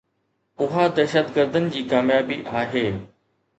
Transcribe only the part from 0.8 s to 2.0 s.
دهشتگردن جي